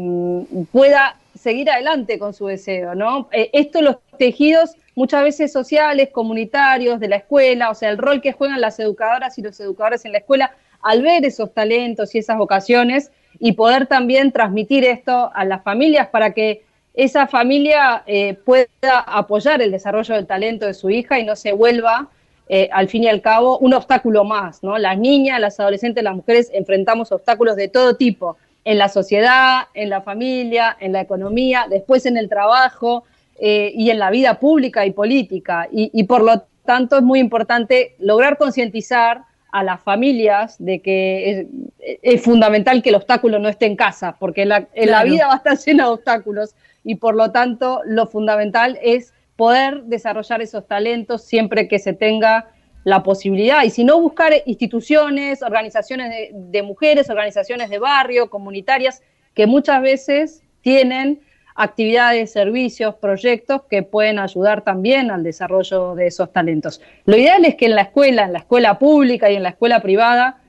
pueda 0.71 1.17
seguir 1.33 1.71
adelante 1.71 2.19
con 2.19 2.35
su 2.35 2.45
deseo, 2.45 2.93
¿no? 2.93 3.27
Eh, 3.31 3.49
esto 3.53 3.81
los 3.81 3.97
tejidos 4.19 4.75
muchas 4.93 5.23
veces 5.23 5.51
sociales, 5.51 6.09
comunitarios, 6.11 6.99
de 6.99 7.07
la 7.07 7.17
escuela, 7.17 7.71
o 7.71 7.75
sea, 7.75 7.89
el 7.89 7.97
rol 7.97 8.21
que 8.21 8.31
juegan 8.31 8.61
las 8.61 8.79
educadoras 8.79 9.35
y 9.39 9.41
los 9.41 9.59
educadores 9.59 10.05
en 10.05 10.11
la 10.11 10.19
escuela 10.19 10.53
al 10.83 11.01
ver 11.01 11.25
esos 11.25 11.55
talentos 11.55 12.13
y 12.13 12.19
esas 12.19 12.37
vocaciones 12.37 13.11
y 13.39 13.53
poder 13.53 13.87
también 13.87 14.31
transmitir 14.31 14.83
esto 14.83 15.31
a 15.33 15.43
las 15.43 15.63
familias 15.63 16.07
para 16.09 16.33
que 16.33 16.66
esa 16.97 17.27
familia 17.27 18.01
eh, 18.07 18.33
pueda 18.43 18.99
apoyar 19.05 19.61
el 19.61 19.71
desarrollo 19.71 20.15
del 20.15 20.25
talento 20.25 20.65
de 20.65 20.73
su 20.73 20.89
hija 20.89 21.19
y 21.19 21.23
no 21.23 21.35
se 21.35 21.51
vuelva, 21.51 22.09
eh, 22.49 22.69
al 22.71 22.89
fin 22.89 23.03
y 23.03 23.07
al 23.07 23.21
cabo, 23.21 23.59
un 23.59 23.75
obstáculo 23.75 24.23
más, 24.23 24.63
¿no? 24.63 24.79
Las 24.79 24.97
niñas, 24.97 25.39
las 25.39 25.59
adolescentes, 25.59 26.03
las 26.03 26.15
mujeres 26.15 26.49
enfrentamos 26.51 27.11
obstáculos 27.11 27.55
de 27.55 27.67
todo 27.67 27.95
tipo, 27.95 28.37
en 28.65 28.79
la 28.79 28.89
sociedad, 28.89 29.67
en 29.75 29.91
la 29.91 30.01
familia, 30.01 30.75
en 30.79 30.91
la 30.91 31.01
economía, 31.01 31.67
después 31.69 32.07
en 32.07 32.17
el 32.17 32.27
trabajo 32.29 33.03
eh, 33.39 33.71
y 33.75 33.91
en 33.91 33.99
la 33.99 34.09
vida 34.09 34.39
pública 34.39 34.83
y 34.87 34.91
política. 34.91 35.67
Y, 35.71 36.03
por 36.05 36.23
lo 36.23 36.45
tanto 36.65 36.97
es 36.97 37.03
muy 37.03 37.19
importante 37.19 37.95
lograr 37.99 38.39
concientizar 38.39 39.21
a 39.51 39.63
las 39.63 39.81
familias 39.81 40.55
de 40.57 40.81
que 40.81 41.47
es, 42.01 42.21
fundamental 42.21 42.81
que 42.81 42.89
el 42.89 42.95
obstáculo 42.95 43.37
no 43.37 43.49
esté 43.49 43.67
en 43.67 43.75
casa, 43.75 44.15
porque 44.19 44.45
la, 44.45 44.67
en 44.73 44.91
la 44.91 45.03
vida 45.03 45.27
va 45.27 45.33
a 45.33 45.37
estar 45.37 45.57
llena 45.59 45.85
de 45.85 45.91
obstáculos 45.91 46.55
y 46.87 46.95
por 46.95 47.15
lo 47.15 47.31
tanto 47.31 47.81
lo 47.85 48.07
fundamental 48.07 48.79
es 48.81 49.13
poder 49.35 49.83
desarrollar 49.83 50.41
esos 50.41 50.65
talentos 50.67 51.21
siempre 51.21 51.67
que 51.67 51.79
se 51.79 51.91
tenga 51.91 52.49
la 52.85 53.03
posibilidad. 53.03 53.65
Y 53.65 53.71
si 53.71 53.83
no, 53.83 53.99
buscar 53.99 54.31
instituciones, 54.45 55.43
organizaciones 55.43 56.31
de, 56.31 56.63
mujeres, 56.63 57.09
organizaciones 57.09 57.69
de 57.69 57.77
barrio, 57.77 58.29
comunitarias, 58.29 59.03
que 59.33 59.47
muchas 59.47 59.81
veces 59.81 60.43
tienen 60.61 61.19
actividades, 61.55 62.31
servicios, 62.31 62.95
proyectos 62.95 63.63
que 63.69 63.83
pueden 63.83 64.17
ayudar 64.17 64.63
también 64.63 65.11
al 65.11 65.23
desarrollo 65.23 65.93
de 65.93 66.07
esos 66.07 66.31
talentos. 66.31 66.81
Lo 67.03 67.17
ideal 67.17 67.43
es 67.43 67.55
que 67.55 67.65
en 67.65 67.75
la 67.75 67.81
escuela, 67.81 68.23
en 68.23 68.31
la 68.31 68.39
escuela 68.39 68.79
pública 68.79 69.29
y 69.29 69.35
en 69.35 69.43
la 69.43 69.49
escuela 69.49 69.81
privada, 69.81 70.39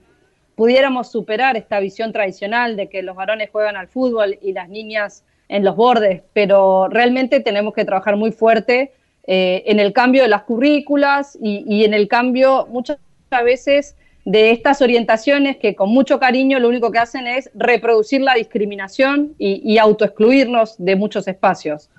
pudiéramos 0.55 1.11
superar 1.11 1.57
esta 1.57 1.81
visión 1.81 2.13
tradicional 2.13 2.77
de 2.77 2.89
que 2.89 3.03
los 3.03 3.17
varones 3.17 3.51
juegan 3.51 3.77
al 3.77 3.89
fútbol 3.89 4.39
y 4.41 4.53
las 4.53 4.69
niñas 4.69 5.25
en 5.49 5.65
los 5.65 5.77
bordes, 5.77 6.23
pero 6.33 6.89
realmente 6.89 7.41
tenemos 7.41 7.75
que 7.75 7.85
trabajar 7.85 8.17
muy 8.17 8.33
fuerte 8.33 8.93
eh, 9.27 9.63
en 9.67 9.81
el 9.81 9.93
cambio 9.93 10.23
de 10.23 10.29
las 10.29 10.43
currículas 10.43 11.39
y, 11.41 11.85
en 11.85 11.95
el 11.95 12.09
cambio 12.09 12.67
muchas 12.71 12.99
veces 13.45 13.97
de 14.25 14.51
estas 14.51 14.83
orientaciones 14.83 15.57
que 15.57 15.75
con 15.75 15.91
mucho 15.91 16.19
cariño 16.19 16.59
lo 16.59 16.69
único 16.69 16.91
que 16.91 16.99
hacen 16.99 17.27
es 17.27 17.51
reproducir 17.55 18.21
la 18.21 18.35
discriminación 18.35 19.35
y, 19.39 19.61
y 19.65 19.79
autoexcluirnos 19.79 20.77
de 20.79 20.97
muchos 20.97 21.29
espacios. 21.29 21.91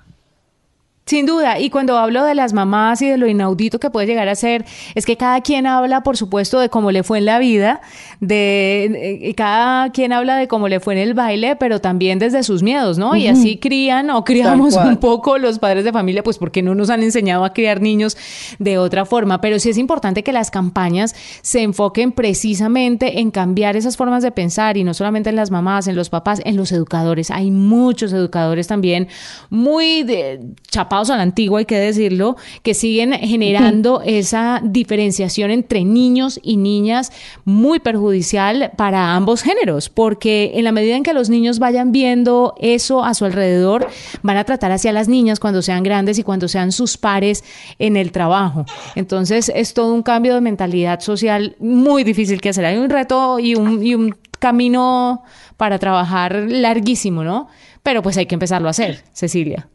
Sin 1.10 1.26
duda, 1.26 1.58
y 1.58 1.70
cuando 1.70 1.98
hablo 1.98 2.22
de 2.22 2.36
las 2.36 2.52
mamás 2.52 3.02
y 3.02 3.08
de 3.08 3.16
lo 3.16 3.26
inaudito 3.26 3.80
que 3.80 3.90
puede 3.90 4.06
llegar 4.06 4.28
a 4.28 4.36
ser, 4.36 4.64
es 4.94 5.04
que 5.04 5.16
cada 5.16 5.40
quien 5.40 5.66
habla, 5.66 6.04
por 6.04 6.16
supuesto, 6.16 6.60
de 6.60 6.68
cómo 6.68 6.92
le 6.92 7.02
fue 7.02 7.18
en 7.18 7.24
la 7.24 7.40
vida, 7.40 7.80
de 8.20 9.18
eh, 9.20 9.34
cada 9.34 9.90
quien 9.90 10.12
habla 10.12 10.36
de 10.36 10.46
cómo 10.46 10.68
le 10.68 10.78
fue 10.78 10.94
en 10.94 11.00
el 11.00 11.14
baile, 11.14 11.56
pero 11.56 11.80
también 11.80 12.20
desde 12.20 12.44
sus 12.44 12.62
miedos, 12.62 12.96
¿no? 12.96 13.16
Y 13.16 13.26
así 13.26 13.56
crían 13.56 14.08
o 14.10 14.22
criamos 14.22 14.76
un 14.76 14.98
poco 14.98 15.36
los 15.36 15.58
padres 15.58 15.82
de 15.82 15.92
familia, 15.92 16.22
pues 16.22 16.38
porque 16.38 16.62
no 16.62 16.76
nos 16.76 16.90
han 16.90 17.02
enseñado 17.02 17.44
a 17.44 17.52
criar 17.54 17.80
niños 17.80 18.16
de 18.60 18.78
otra 18.78 19.04
forma, 19.04 19.40
pero 19.40 19.58
sí 19.58 19.68
es 19.68 19.78
importante 19.78 20.22
que 20.22 20.32
las 20.32 20.52
campañas 20.52 21.16
se 21.42 21.60
enfoquen 21.62 22.12
precisamente 22.12 23.18
en 23.18 23.32
cambiar 23.32 23.74
esas 23.74 23.96
formas 23.96 24.22
de 24.22 24.30
pensar 24.30 24.76
y 24.76 24.84
no 24.84 24.94
solamente 24.94 25.30
en 25.30 25.34
las 25.34 25.50
mamás, 25.50 25.88
en 25.88 25.96
los 25.96 26.08
papás, 26.08 26.40
en 26.44 26.56
los 26.56 26.70
educadores. 26.70 27.32
Hay 27.32 27.50
muchos 27.50 28.12
educadores 28.12 28.68
también 28.68 29.08
muy 29.48 30.04
de, 30.04 30.54
chapados 30.70 30.99
a 31.08 31.16
la 31.16 31.22
antigua, 31.22 31.60
hay 31.60 31.64
que 31.64 31.78
decirlo, 31.78 32.36
que 32.62 32.74
siguen 32.74 33.12
generando 33.12 34.02
esa 34.04 34.60
diferenciación 34.62 35.50
entre 35.50 35.84
niños 35.84 36.38
y 36.42 36.56
niñas 36.56 37.12
muy 37.44 37.78
perjudicial 37.78 38.72
para 38.76 39.14
ambos 39.14 39.42
géneros, 39.42 39.88
porque 39.88 40.52
en 40.54 40.64
la 40.64 40.72
medida 40.72 40.96
en 40.96 41.02
que 41.02 41.14
los 41.14 41.30
niños 41.30 41.58
vayan 41.58 41.92
viendo 41.92 42.54
eso 42.60 43.04
a 43.04 43.14
su 43.14 43.24
alrededor, 43.24 43.88
van 44.22 44.36
a 44.36 44.44
tratar 44.44 44.72
hacia 44.72 44.92
las 44.92 45.08
niñas 45.08 45.40
cuando 45.40 45.62
sean 45.62 45.82
grandes 45.82 46.18
y 46.18 46.22
cuando 46.22 46.48
sean 46.48 46.72
sus 46.72 46.98
pares 46.98 47.44
en 47.78 47.96
el 47.96 48.12
trabajo. 48.12 48.66
Entonces 48.94 49.50
es 49.54 49.72
todo 49.72 49.94
un 49.94 50.02
cambio 50.02 50.34
de 50.34 50.40
mentalidad 50.40 51.00
social 51.00 51.56
muy 51.60 52.04
difícil 52.04 52.40
que 52.40 52.50
hacer. 52.50 52.64
Hay 52.64 52.76
un 52.76 52.90
reto 52.90 53.38
y 53.38 53.54
un, 53.54 53.84
y 53.84 53.94
un 53.94 54.16
camino 54.38 55.22
para 55.56 55.78
trabajar 55.78 56.34
larguísimo, 56.48 57.22
¿no? 57.22 57.48
Pero 57.82 58.02
pues 58.02 58.16
hay 58.16 58.26
que 58.26 58.34
empezarlo 58.34 58.68
a 58.68 58.70
hacer, 58.70 59.04
Cecilia. 59.12 59.68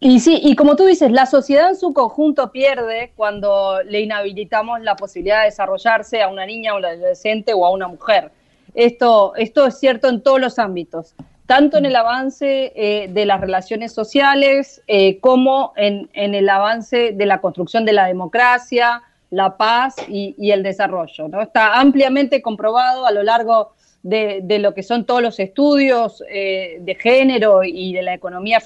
Y 0.00 0.20
sí, 0.20 0.38
y 0.42 0.54
como 0.54 0.76
tú 0.76 0.84
dices, 0.84 1.10
la 1.12 1.26
sociedad 1.26 1.70
en 1.70 1.76
su 1.76 1.94
conjunto 1.94 2.52
pierde 2.52 3.12
cuando 3.16 3.82
le 3.84 4.00
inhabilitamos 4.00 4.80
la 4.82 4.96
posibilidad 4.96 5.40
de 5.40 5.46
desarrollarse 5.46 6.22
a 6.22 6.28
una 6.28 6.44
niña, 6.44 6.72
a 6.72 6.76
un 6.76 6.84
adolescente 6.84 7.54
o 7.54 7.64
a 7.64 7.70
una 7.70 7.88
mujer. 7.88 8.30
Esto, 8.74 9.34
esto 9.36 9.66
es 9.66 9.78
cierto 9.78 10.08
en 10.08 10.20
todos 10.20 10.40
los 10.40 10.58
ámbitos, 10.58 11.14
tanto 11.46 11.78
en 11.78 11.86
el 11.86 11.94
avance 11.94 12.72
eh, 12.74 13.08
de 13.08 13.24
las 13.24 13.40
relaciones 13.40 13.92
sociales 13.92 14.82
eh, 14.88 15.20
como 15.20 15.72
en, 15.76 16.08
el 16.12 16.48
avance 16.48 17.12
de 17.12 17.26
la 17.26 17.40
construcción 17.40 17.84
de 17.84 17.92
la 17.92 18.06
democracia, 18.06 19.02
la 19.30 19.56
paz 19.56 19.96
y, 20.08 20.50
el 20.50 20.62
desarrollo. 20.62 21.28
¿no? 21.28 21.40
Está 21.40 21.80
ampliamente 21.80 22.42
comprobado 22.42 23.06
a 23.06 23.12
lo 23.12 23.22
largo 23.22 23.72
de, 24.02 24.42
lo 24.58 24.74
que 24.74 24.82
son 24.82 25.06
todos 25.06 25.22
los 25.22 25.38
estudios 25.38 26.22
eh, 26.28 26.78
de 26.80 26.94
género 26.94 27.64
y 27.64 27.92
de 27.92 28.02
la 28.02 28.14
economía 28.14 28.60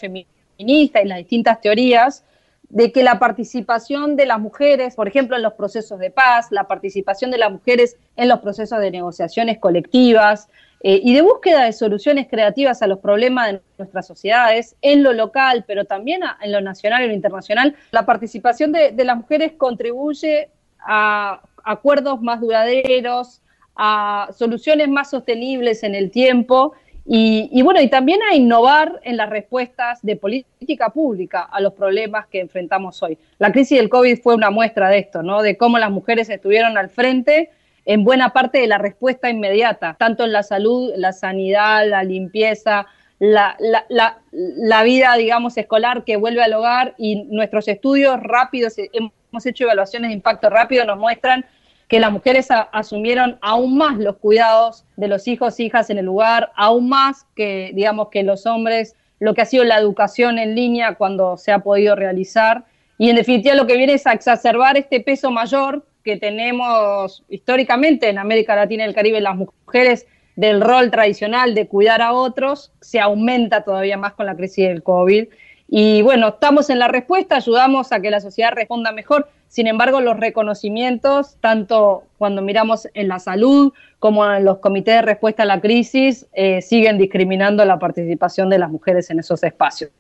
feminina 0.59 1.01
y 1.03 1.07
las 1.07 1.19
distintas 1.19 1.61
teorías, 1.61 2.25
de 2.69 2.93
que 2.93 3.03
la 3.03 3.19
participación 3.19 4.17
de 4.17 4.27
las 4.27 4.39
mujeres, 4.39 4.95
por 4.95 5.09
ejemplo, 5.09 5.37
en 5.37 5.43
los 5.43 5.55
procesos 5.55 5.99
de 5.99 6.11
paz, 6.11 6.49
la 6.51 6.65
participación 6.65 7.31
de 7.31 7.39
las 7.39 7.51
mujeres 7.51 7.97
en 8.17 8.29
los 8.29 8.41
procesos 8.41 8.79
de 8.81 8.91
negociaciones 8.91 9.59
colectivas 9.59 10.49
eh, 10.83 11.01
y 11.03 11.15
de 11.15 11.23
búsqueda 11.23 11.65
de 11.65 11.73
soluciones 11.73 12.29
creativas 12.29 12.83
a 12.83 12.87
los 12.87 12.99
problemas 12.99 13.53
de 13.53 13.61
nuestras 13.79 14.07
sociedades, 14.07 14.77
en 14.83 15.03
lo 15.03 15.15
local, 15.15 15.65
pero 15.67 15.87
también 15.87 16.21
en 16.43 16.53
lo 16.53 16.61
nacional 16.61 17.03
y 17.05 17.09
lo 17.09 17.15
internacional, 17.15 17.75
la 17.91 18.05
participación 18.05 18.73
de 18.73 19.05
las 19.05 19.17
mujeres 19.17 19.53
contribuye 19.57 20.51
a 20.81 21.41
acuerdos 21.65 22.21
más 22.21 22.41
duraderos, 22.41 23.41
a 23.79 24.29
soluciones 24.37 24.89
más 24.89 25.11
sostenibles 25.11 25.85
en 25.85 25.95
el 25.95 26.11
tiempo 26.11 26.75
y, 27.11 27.63
bueno, 27.63 27.81
y 27.81 27.89
también 27.89 28.21
a 28.31 28.35
innovar 28.35 29.01
en 29.03 29.17
las 29.17 29.31
respuestas 29.31 29.99
de 30.03 30.17
política 30.17 30.91
pública 30.91 31.41
a 31.41 31.59
los 31.59 31.73
problemas 31.73 32.27
que 32.27 32.39
enfrentamos 32.39 33.03
hoy. 33.03 33.17
La 33.39 33.51
crisis 33.51 33.79
del 33.79 33.89
COVID 33.89 34.21
fue 34.21 34.35
una 34.35 34.51
muestra 34.51 34.91
de 34.91 34.99
esto, 34.99 35.23
¿no? 35.23 35.41
De 35.41 35.57
cómo 35.57 35.79
las 35.79 35.91
mujeres 35.91 36.29
estuvieron 36.29 36.77
al 36.77 36.91
frente 36.91 37.51
en 37.87 38.05
buena 38.05 38.35
parte 38.35 38.59
de 38.59 38.67
la 38.67 38.77
respuesta 38.77 39.31
inmediata, 39.31 39.97
tanto 39.99 40.25
en 40.25 40.33
la 40.33 40.43
salud, 40.43 40.93
la 40.97 41.15
sanidad, 41.15 41.89
la 41.89 42.05
limpieza, 42.05 42.87
la, 43.19 43.57
la, 43.59 43.87
la, 43.89 44.19
la 44.31 44.83
vida, 44.83 45.15
digamos, 45.17 45.57
escolar 45.57 46.05
que 46.05 46.19
vuelve 46.19 46.43
al 46.43 46.53
hogar 46.53 46.95
y 46.99 47.25
nuestros 47.25 47.69
estudios 47.69 48.21
rápidos, 48.23 48.75
hemos 48.77 49.47
hecho 49.47 49.65
evaluaciones 49.65 50.11
de 50.11 50.15
impacto 50.15 50.51
rápido, 50.51 50.85
nos 50.85 50.99
muestran 50.99 51.47
que 51.89 52.01
las 52.01 52.13
mujeres 52.13 52.49
asumieron 52.51 53.39
aún 53.41 53.79
más 53.79 53.97
los 53.97 54.19
cuidados 54.19 54.85
de 54.97 55.09
los 55.09 55.27
hijos 55.27 55.59
e 55.59 55.65
hijas 55.65 55.89
en 55.89 55.99
el 55.99 56.05
lugar, 56.05 56.53
aún 56.55 56.89
más 56.89 57.27
que, 57.35 57.73
digamos, 57.75 58.09
que 58.11 58.23
los 58.23 58.45
hombres, 58.45 58.95
lo 59.21 59.35
que 59.35 59.41
ha 59.41 59.47
sido 59.47 59.65
la 59.65 59.79
educación 59.79 60.39
en 60.39 60.55
línea 60.55 60.97
cuando 60.97 61.39
se 61.39 61.51
ha 61.51 61.61
podido 61.61 61.97
realizar. 61.97 62.65
Y 62.99 63.09
en 63.09 63.17
definitiva 63.17 63.55
lo 63.55 63.67
que 63.67 63.79
viene 63.79 63.95
es 63.95 64.07
a 64.07 64.13
exacerbar 64.13 64.77
este 64.77 65.01
peso 65.01 65.31
mayor 65.31 65.87
que 66.05 66.19
tenemos 66.19 67.25
históricamente 67.29 68.09
en 68.09 68.19
América 68.19 68.55
Latina 68.55 68.85
y 68.85 68.89
el 68.89 68.95
Caribe 68.95 69.21
las 69.21 69.37
mujeres 69.37 70.07
del 70.37 70.61
rol 70.61 70.91
tradicional 70.91 71.55
de 71.55 71.67
cuidar 71.67 72.01
a 72.01 72.13
otros, 72.13 72.71
se 72.81 73.01
aumenta 73.01 73.65
todavía 73.65 73.97
más 73.97 74.13
con 74.13 74.27
la 74.27 74.37
crisis 74.37 74.69
del 74.69 74.83
COVID. 74.85 75.27
Y 75.71 76.01
bueno, 76.01 76.29
estamos 76.29 76.71
en 76.71 76.79
la 76.79 76.89
respuesta, 76.89 77.37
ayudamos 77.37 77.93
a 77.93 78.01
que 78.01 78.11
la 78.11 78.21
sociedad 78.21 78.53
responda 78.55 78.91
mejor. 78.91 79.29
Sin 79.49 79.67
embargo, 79.67 80.01
los 80.01 80.19
reconocimientos, 80.19 81.37
tanto 81.41 82.05
cuando 82.17 82.41
miramos 82.41 82.89
en 82.95 83.09
la 83.09 83.19
salud 83.19 83.75
como 83.99 84.31
en 84.31 84.47
los 84.47 84.59
comités 84.59 84.95
de 84.95 85.03
respuesta 85.03 85.43
a 85.43 85.47
la 85.47 85.61
crisis, 85.61 86.27
eh, 86.33 86.63
siguen 86.63 86.97
discriminando 86.97 87.65
la 87.67 87.79
participación 87.79 88.49
de 88.49 88.59
las 88.59 88.71
mujeres 88.71 89.11
en 89.11 89.19
esos 89.19 89.43
espacios. 89.45 89.91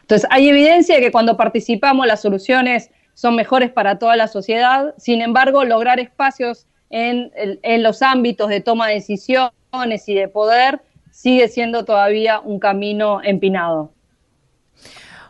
Entonces, 0.00 0.26
hay 0.30 0.48
evidencia 0.48 0.96
de 0.96 1.02
que 1.02 1.12
cuando 1.12 1.36
participamos 1.36 2.06
las 2.06 2.22
soluciones 2.22 2.90
son 3.12 3.36
mejores 3.36 3.70
para 3.70 3.98
toda 3.98 4.16
la 4.16 4.26
sociedad. 4.26 4.94
Sin 4.96 5.20
embargo, 5.20 5.64
lograr 5.64 6.00
espacios 6.00 6.66
en, 6.88 7.30
en 7.34 7.82
los 7.82 8.00
ámbitos 8.00 8.48
de 8.48 8.62
toma 8.62 8.88
de 8.88 8.94
decisiones 8.94 10.08
y 10.08 10.14
de 10.14 10.28
poder 10.28 10.80
sigue 11.10 11.48
siendo 11.48 11.84
todavía 11.84 12.40
un 12.40 12.58
camino 12.58 13.20
empinado. 13.22 13.92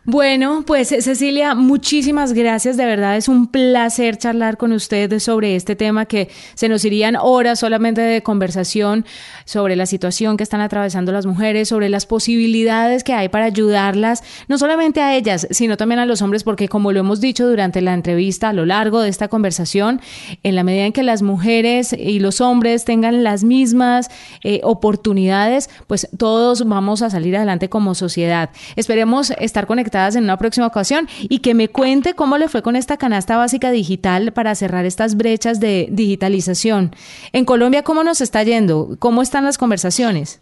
Bueno, 0.07 0.64
pues 0.66 0.88
Cecilia, 0.88 1.54
muchísimas 1.54 2.33
gracias. 2.33 2.78
De 2.78 2.87
verdad 2.87 3.19
es 3.19 3.28
un 3.28 3.49
placer 3.49 4.16
charlar 4.16 4.57
con 4.57 4.73
ustedes 4.73 5.23
sobre 5.25 5.57
este 5.57 5.76
tema 5.76 6.07
que 6.07 6.30
se 6.54 6.71
nos 6.71 6.87
irían 6.87 7.16
horas 7.16 7.59
solamente 7.59 8.00
de 8.00 8.23
conversación 8.23 9.04
sobre 9.45 9.76
la 9.76 9.85
situación 9.85 10.38
que 10.38 10.42
están 10.42 10.62
atravesando 10.62 11.12
las 11.12 11.26
mujeres, 11.26 11.69
sobre 11.69 11.90
las 11.90 12.07
posibilidades 12.07 13.04
que 13.04 13.12
hay 13.12 13.28
para 13.28 13.45
ayudarlas, 13.45 14.23
no 14.49 14.57
solamente 14.57 15.02
a 15.02 15.14
ellas, 15.14 15.47
sino 15.50 15.76
también 15.76 15.99
a 15.99 16.07
los 16.07 16.23
hombres, 16.23 16.45
porque 16.45 16.66
como 16.66 16.92
lo 16.92 17.00
hemos 17.00 17.21
dicho 17.21 17.47
durante 17.47 17.83
la 17.83 17.92
entrevista 17.92 18.49
a 18.49 18.52
lo 18.54 18.64
largo 18.64 19.02
de 19.02 19.11
esta 19.11 19.28
conversación, 19.28 20.00
en 20.42 20.54
la 20.54 20.64
medida 20.64 20.87
en 20.87 20.95
que 20.95 21.02
las 21.02 21.21
mujeres 21.21 21.92
y 21.92 22.21
los 22.21 22.40
hombres 22.40 22.87
tengan 22.87 23.23
las 23.23 23.45
mismas 23.45 24.11
eh, 24.45 24.61
oportunidades, 24.62 25.69
pues 25.87 26.09
todos 26.16 26.66
vamos 26.66 27.02
a 27.02 27.11
salir 27.11 27.37
adelante 27.37 27.69
como 27.69 27.95
sociedad. 27.95 28.49
Esperemos 28.76 29.30
estar 29.33 29.66
conectados 29.66 29.89
en 29.90 30.25
una 30.25 30.37
próxima 30.37 30.66
ocasión 30.66 31.09
y 31.20 31.40
que 31.40 31.54
me 31.54 31.68
cuente 31.68 32.14
cómo 32.14 32.38
le 32.38 32.49
fue 32.49 32.62
con 32.62 32.76
esta 32.76 32.97
canasta 32.97 33.37
básica 33.37 33.70
digital 33.70 34.32
para 34.32 34.54
cerrar 34.54 34.85
estas 34.85 35.16
brechas 35.16 35.61
de 35.61 35.88
digitalización. 35.90 36.92
En 37.32 37.44
Colombia, 37.44 37.82
¿cómo 37.82 38.04
nos 38.04 38.20
está 38.20 38.42
yendo? 38.42 38.97
¿Cómo 38.99 39.23
están 39.23 39.44
las 39.44 39.59
conversaciones? 39.59 40.40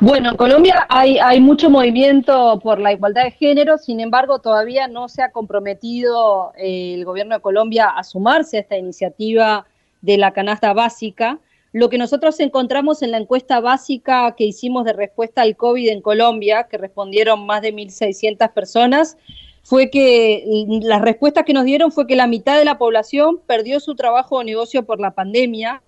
Bueno, 0.00 0.30
en 0.30 0.36
Colombia 0.36 0.86
hay, 0.88 1.18
hay 1.18 1.40
mucho 1.40 1.70
movimiento 1.70 2.60
por 2.62 2.78
la 2.78 2.92
igualdad 2.92 3.24
de 3.24 3.30
género, 3.30 3.78
sin 3.78 4.00
embargo, 4.00 4.38
todavía 4.38 4.88
no 4.88 5.08
se 5.08 5.22
ha 5.22 5.30
comprometido 5.32 6.52
eh, 6.56 6.94
el 6.94 7.04
gobierno 7.04 7.34
de 7.34 7.40
Colombia 7.40 7.88
a 7.88 8.04
sumarse 8.04 8.58
a 8.58 8.60
esta 8.60 8.76
iniciativa 8.76 9.66
de 10.02 10.18
la 10.18 10.32
canasta 10.32 10.72
básica. 10.72 11.38
Lo 11.76 11.90
que 11.90 11.98
nosotros 11.98 12.40
encontramos 12.40 13.02
en 13.02 13.10
la 13.10 13.18
encuesta 13.18 13.60
básica 13.60 14.34
que 14.34 14.44
hicimos 14.44 14.86
de 14.86 14.94
respuesta 14.94 15.42
al 15.42 15.56
COVID 15.58 15.90
en 15.90 16.00
Colombia, 16.00 16.68
que 16.70 16.78
respondieron 16.78 17.44
más 17.44 17.60
de 17.60 17.74
1.600 17.74 18.50
personas, 18.54 19.18
fue 19.62 19.90
que 19.90 20.42
las 20.80 21.02
respuestas 21.02 21.44
que 21.44 21.52
nos 21.52 21.66
dieron 21.66 21.92
fue 21.92 22.06
que 22.06 22.16
la 22.16 22.26
mitad 22.26 22.56
de 22.56 22.64
la 22.64 22.78
población 22.78 23.42
perdió 23.46 23.78
su 23.78 23.94
trabajo 23.94 24.36
o 24.36 24.42
negocio 24.42 24.86
por 24.86 25.00
la 25.00 25.10
pandemia 25.10 25.82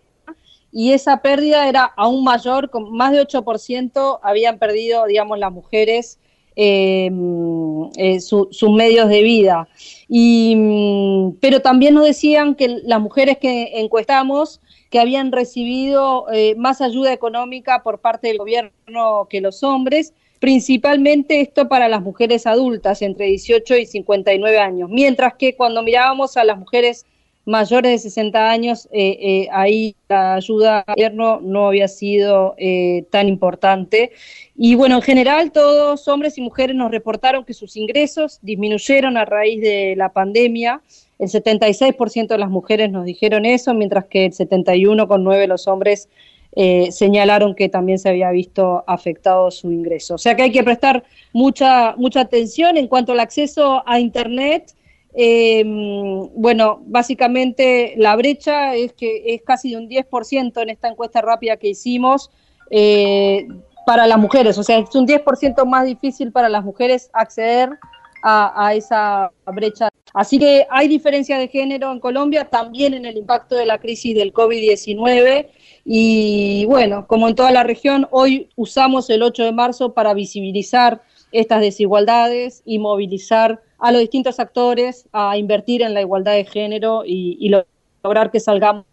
y 0.70 0.92
esa 0.92 1.22
pérdida 1.22 1.66
era 1.66 1.84
aún 1.96 2.22
mayor, 2.22 2.68
con 2.68 2.92
más 2.92 3.12
de 3.12 3.26
8% 3.26 4.18
habían 4.22 4.58
perdido, 4.58 5.06
digamos, 5.06 5.38
las 5.38 5.52
mujeres 5.52 6.18
eh, 6.54 7.10
eh, 7.96 8.20
sus 8.20 8.70
medios 8.70 9.08
de 9.08 9.22
vida. 9.22 9.68
Mm, 10.10 11.30
pero 11.40 11.62
también 11.62 11.94
nos 11.94 12.04
decían 12.04 12.56
que 12.56 12.80
las 12.84 13.00
mujeres 13.00 13.38
que 13.38 13.80
encuestamos 13.80 14.60
que 14.90 14.98
habían 14.98 15.32
recibido 15.32 16.26
eh, 16.32 16.54
más 16.56 16.80
ayuda 16.80 17.12
económica 17.12 17.82
por 17.82 18.00
parte 18.00 18.28
del 18.28 18.38
gobierno 18.38 19.26
que 19.28 19.40
los 19.40 19.62
hombres, 19.62 20.14
principalmente 20.40 21.40
esto 21.40 21.68
para 21.68 21.88
las 21.88 22.02
mujeres 22.02 22.46
adultas 22.46 23.02
entre 23.02 23.26
18 23.26 23.76
y 23.76 23.86
59 23.86 24.58
años, 24.58 24.88
mientras 24.88 25.34
que 25.34 25.56
cuando 25.56 25.82
mirábamos 25.82 26.36
a 26.36 26.44
las 26.44 26.58
mujeres 26.58 27.04
mayores 27.44 27.92
de 27.92 28.10
60 28.10 28.50
años, 28.50 28.88
eh, 28.92 29.18
eh, 29.20 29.48
ahí 29.52 29.96
la 30.08 30.34
ayuda 30.34 30.84
del 30.86 30.94
gobierno 30.94 31.40
no 31.40 31.68
había 31.68 31.88
sido 31.88 32.54
tan 33.10 33.28
importante. 33.28 34.12
Y 34.54 34.74
bueno, 34.74 34.96
en 34.96 35.02
general 35.02 35.50
todos 35.50 36.06
hombres 36.08 36.36
y 36.36 36.42
mujeres 36.42 36.76
nos 36.76 36.90
reportaron 36.90 37.44
que 37.44 37.54
sus 37.54 37.76
ingresos 37.76 38.38
disminuyeron 38.42 39.16
a 39.16 39.24
raíz 39.24 39.62
de 39.62 39.94
la 39.96 40.12
pandemia. 40.12 40.82
El 41.18 41.28
76% 41.28 42.28
de 42.28 42.38
las 42.38 42.50
mujeres 42.50 42.90
nos 42.90 43.04
dijeron 43.04 43.44
eso, 43.44 43.74
mientras 43.74 44.06
que 44.06 44.26
el 44.26 44.32
71,9% 44.32 45.38
de 45.38 45.46
los 45.48 45.66
hombres 45.66 46.08
eh, 46.52 46.90
señalaron 46.92 47.54
que 47.54 47.68
también 47.68 47.98
se 47.98 48.08
había 48.08 48.30
visto 48.30 48.84
afectado 48.86 49.50
su 49.50 49.70
ingreso. 49.70 50.14
O 50.14 50.18
sea 50.18 50.34
que 50.34 50.42
hay 50.42 50.52
que 50.52 50.62
prestar 50.62 51.04
mucha, 51.32 51.94
mucha 51.96 52.20
atención 52.20 52.76
en 52.76 52.88
cuanto 52.88 53.12
al 53.12 53.20
acceso 53.20 53.82
a 53.86 54.00
Internet. 54.00 54.74
Em, 55.14 56.28
bueno, 56.34 56.82
básicamente 56.86 57.94
la 57.96 58.14
brecha 58.16 58.74
es 58.74 58.92
que 58.92 59.34
es 59.34 59.42
casi 59.42 59.70
de 59.70 59.78
un 59.78 59.88
10% 59.88 60.62
en 60.62 60.70
esta 60.70 60.88
encuesta 60.88 61.20
rápida 61.20 61.56
que 61.56 61.68
hicimos 61.68 62.30
eh, 62.70 63.46
para 63.86 64.06
las 64.06 64.18
mujeres. 64.18 64.56
O 64.58 64.62
sea, 64.62 64.78
es 64.78 64.94
un 64.94 65.06
10% 65.06 65.64
más 65.66 65.84
difícil 65.84 66.32
para 66.32 66.48
las 66.48 66.64
mujeres 66.64 67.10
acceder 67.12 67.70
a, 68.22 68.74
esa 68.74 69.30
brecha. 69.46 69.88
Así 70.14 70.38
que 70.38 70.66
hay 70.70 70.88
diferencia 70.88 71.38
de 71.38 71.48
género 71.48 71.92
en 71.92 72.00
Colombia, 72.00 72.44
también 72.44 72.94
en 72.94 73.04
el 73.04 73.16
impacto 73.16 73.54
de 73.54 73.66
la 73.66 73.78
crisis 73.78 74.14
del 74.14 74.32
COVID-19. 74.32 75.48
Y 75.84 76.64
bueno, 76.66 77.06
como 77.06 77.28
en 77.28 77.34
toda 77.34 77.50
la 77.50 77.62
región, 77.62 78.08
hoy 78.10 78.48
usamos 78.56 79.08
el 79.10 79.22
8 79.22 79.44
de 79.44 79.52
marzo 79.52 79.94
para 79.94 80.14
visibilizar 80.14 81.02
estas 81.32 81.60
desigualdades 81.60 82.62
y 82.64 82.78
movilizar 82.78 83.62
a 83.78 83.92
los 83.92 84.00
distintos 84.00 84.40
actores 84.40 85.08
a 85.12 85.36
invertir 85.36 85.82
en 85.82 85.94
la 85.94 86.00
igualdad 86.00 86.32
de 86.32 86.44
género 86.44 87.02
y 87.06 87.54
lograr 88.02 88.30
que 88.30 88.40
salgamos 88.40 88.87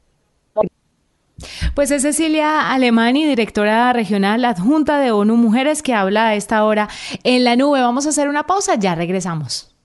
pues 1.73 1.91
es 1.91 2.01
Cecilia 2.01 2.71
Alemani, 2.71 3.25
directora 3.25 3.91
regional 3.93 4.45
adjunta 4.45 4.99
de 4.99 5.11
ONU 5.11 5.35
Mujeres, 5.37 5.81
que 5.81 5.93
habla 5.93 6.27
a 6.27 6.35
esta 6.35 6.63
hora 6.63 6.89
en 7.23 7.43
la 7.43 7.55
nube. 7.55 7.81
Vamos 7.81 8.05
a 8.05 8.09
hacer 8.09 8.29
una 8.29 8.43
pausa, 8.43 8.75
ya 8.75 8.95
regresamos. 8.95 9.75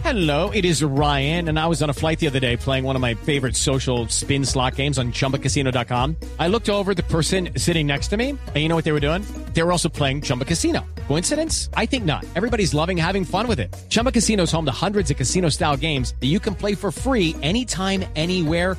Hello, 0.00 0.50
it 0.50 0.64
is 0.64 0.82
Ryan, 0.82 1.48
and 1.48 1.58
I 1.58 1.66
was 1.66 1.82
on 1.82 1.90
a 1.90 1.92
flight 1.92 2.18
the 2.18 2.26
other 2.26 2.40
day 2.40 2.56
playing 2.56 2.84
one 2.84 2.96
of 2.96 3.02
my 3.02 3.12
favorite 3.14 3.54
social 3.54 4.08
spin 4.08 4.42
slot 4.42 4.76
games 4.76 4.98
on 4.98 5.12
chumbacasino.com. 5.12 6.16
I 6.38 6.48
looked 6.48 6.70
over 6.70 6.94
the 6.94 7.02
person 7.04 7.50
sitting 7.56 7.86
next 7.88 8.08
to 8.08 8.16
me, 8.16 8.30
and 8.30 8.56
you 8.56 8.68
know 8.68 8.74
what 8.74 8.84
they 8.84 8.92
were 8.92 9.06
doing? 9.06 9.22
They 9.52 9.62
were 9.62 9.70
also 9.70 9.90
playing 9.90 10.22
Chumba 10.22 10.46
Casino. 10.46 10.80
Coincidence? 11.08 11.68
I 11.74 11.84
think 11.84 12.06
not. 12.06 12.24
Everybody's 12.34 12.72
loving 12.72 12.96
having 12.96 13.24
fun 13.24 13.46
with 13.46 13.60
it. 13.60 13.72
Chumba 13.90 14.10
Casino 14.10 14.44
is 14.44 14.50
home 14.50 14.64
to 14.64 14.72
hundreds 14.72 15.10
of 15.10 15.18
casino 15.18 15.50
style 15.50 15.76
games 15.76 16.14
that 16.20 16.28
you 16.28 16.40
can 16.40 16.54
play 16.54 16.74
for 16.74 16.90
free 16.90 17.36
anytime, 17.42 18.02
anywhere, 18.16 18.78